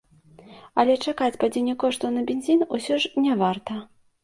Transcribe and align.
Але 0.83 0.95
чакаць 1.07 1.35
падзення 1.43 1.77
коштаў 1.85 2.09
на 2.17 2.25
бензін 2.33 2.67
усё 2.79 3.01
ж 3.07 3.15
не 3.29 3.39
варта. 3.45 3.81